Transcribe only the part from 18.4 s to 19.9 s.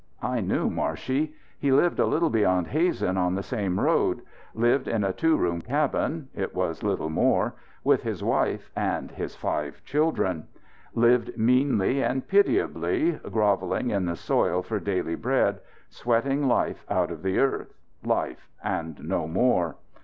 and no more.